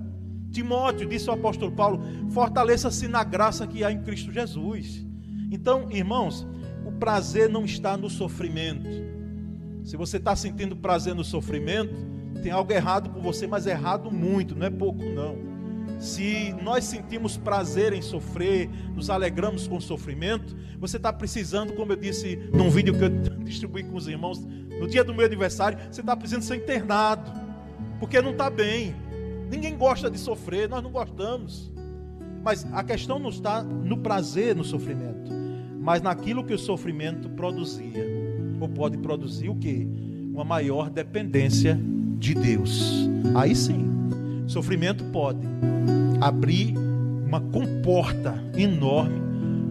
Timóteo, 0.52 1.08
disse 1.08 1.30
o 1.30 1.34
apóstolo 1.34 1.72
Paulo, 1.72 2.02
fortaleça-se 2.32 3.08
na 3.08 3.24
graça 3.24 3.68
que 3.68 3.84
há 3.84 3.92
em 3.92 4.02
Cristo 4.02 4.32
Jesus. 4.32 5.06
Então, 5.52 5.92
irmãos, 5.92 6.48
o 6.86 6.92
prazer 6.94 7.50
não 7.50 7.66
está 7.66 7.96
no 7.96 8.10
sofrimento. 8.10 8.90
Se 9.84 9.96
você 9.96 10.18
está 10.18 10.36
sentindo 10.36 10.76
prazer 10.76 11.14
no 11.14 11.24
sofrimento, 11.24 11.94
tem 12.42 12.52
algo 12.52 12.72
errado 12.72 13.10
com 13.10 13.22
você, 13.22 13.46
mas 13.46 13.68
errado 13.68 14.10
muito, 14.12 14.56
não 14.56 14.66
é 14.66 14.70
pouco 14.70 15.04
não. 15.04 15.59
Se 16.00 16.56
nós 16.64 16.86
sentimos 16.86 17.36
prazer 17.36 17.92
em 17.92 18.02
sofrer, 18.02 18.70
nos 18.96 19.10
alegramos 19.10 19.68
com 19.68 19.76
o 19.76 19.82
sofrimento, 19.82 20.56
você 20.80 20.96
está 20.96 21.12
precisando, 21.12 21.74
como 21.74 21.92
eu 21.92 21.98
disse 21.98 22.38
num 22.54 22.70
vídeo 22.70 22.98
que 22.98 23.04
eu 23.04 23.10
distribuí 23.44 23.84
com 23.84 23.98
os 23.98 24.08
irmãos, 24.08 24.40
no 24.80 24.88
dia 24.88 25.04
do 25.04 25.14
meu 25.14 25.26
aniversário, 25.26 25.78
você 25.92 26.00
está 26.00 26.16
precisando 26.16 26.44
ser 26.44 26.56
internado, 26.56 27.30
porque 28.00 28.22
não 28.22 28.32
está 28.32 28.50
bem. 28.50 28.96
Ninguém 29.52 29.76
gosta 29.78 30.10
de 30.10 30.18
sofrer, 30.18 30.70
nós 30.70 30.82
não 30.82 30.90
gostamos. 30.90 31.70
Mas 32.42 32.66
a 32.72 32.82
questão 32.82 33.20
não 33.20 33.30
está 33.30 33.62
no 33.62 33.98
prazer 33.98 34.56
no 34.56 34.64
sofrimento, 34.64 35.30
mas 35.82 36.02
naquilo 36.02 36.46
que 36.46 36.54
o 36.54 36.58
sofrimento 36.58 37.30
produzia, 37.32 38.08
ou 38.58 38.70
pode 38.70 38.98
produzir 38.98 39.50
o 39.50 39.56
que? 39.56 39.86
Uma 40.34 40.46
maior 40.46 40.90
dependência 40.90 41.78
de 42.18 42.34
Deus. 42.34 43.10
Aí 43.36 43.54
sim, 43.54 43.90
sofrimento 44.50 45.04
pode 45.06 45.48
abrir 46.20 46.74
uma 46.76 47.40
comporta 47.40 48.44
enorme 48.58 49.22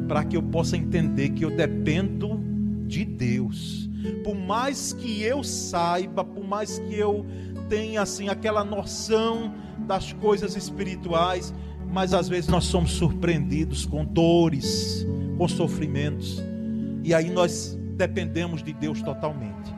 para 0.06 0.24
que 0.24 0.36
eu 0.36 0.42
possa 0.42 0.76
entender 0.76 1.30
que 1.30 1.44
eu 1.44 1.50
dependo 1.50 2.40
de 2.86 3.04
Deus. 3.04 3.90
Por 4.22 4.36
mais 4.36 4.92
que 4.92 5.22
eu 5.22 5.42
saiba, 5.42 6.24
por 6.24 6.44
mais 6.44 6.78
que 6.78 6.94
eu 6.94 7.26
tenha 7.68 8.02
assim 8.02 8.28
aquela 8.28 8.64
noção 8.64 9.52
das 9.86 10.12
coisas 10.12 10.56
espirituais, 10.56 11.52
mas 11.92 12.14
às 12.14 12.28
vezes 12.28 12.48
nós 12.48 12.64
somos 12.64 12.92
surpreendidos 12.92 13.84
com 13.84 14.04
dores, 14.04 15.04
com 15.36 15.48
sofrimentos, 15.48 16.40
e 17.02 17.12
aí 17.12 17.30
nós 17.30 17.76
dependemos 17.96 18.62
de 18.62 18.72
Deus 18.72 19.02
totalmente. 19.02 19.77